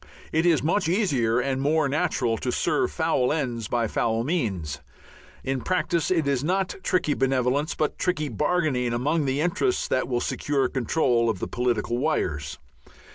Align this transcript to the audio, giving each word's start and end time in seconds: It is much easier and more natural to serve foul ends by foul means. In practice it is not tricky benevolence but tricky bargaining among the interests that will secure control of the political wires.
It 0.31 0.47
is 0.47 0.63
much 0.63 0.89
easier 0.89 1.39
and 1.39 1.61
more 1.61 1.87
natural 1.87 2.35
to 2.39 2.51
serve 2.51 2.89
foul 2.91 3.31
ends 3.31 3.67
by 3.67 3.85
foul 3.85 4.23
means. 4.23 4.79
In 5.43 5.61
practice 5.61 6.09
it 6.09 6.27
is 6.27 6.43
not 6.43 6.73
tricky 6.81 7.13
benevolence 7.13 7.75
but 7.75 7.99
tricky 7.99 8.27
bargaining 8.27 8.93
among 8.93 9.25
the 9.25 9.41
interests 9.41 9.87
that 9.89 10.07
will 10.07 10.19
secure 10.19 10.67
control 10.69 11.29
of 11.29 11.37
the 11.37 11.47
political 11.47 11.99
wires. 11.99 12.57